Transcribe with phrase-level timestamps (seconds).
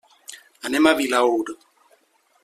[0.69, 1.53] Anem a Vilaür.